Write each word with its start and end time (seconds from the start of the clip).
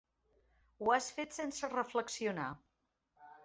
Ho 0.79 0.87
has 0.95 1.11
fet 1.19 1.37
sense 1.39 1.71
reflexionar. 1.77 2.51